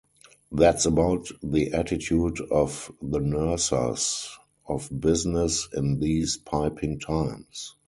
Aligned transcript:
That's 0.51 0.87
about 0.87 1.27
the 1.43 1.73
attitude 1.73 2.41
of 2.49 2.91
the 3.03 3.19
nursers 3.19 4.29
of 4.67 4.89
business 4.99 5.69
in 5.75 5.99
these 5.99 6.37
piping 6.37 6.99
times. 6.99 7.75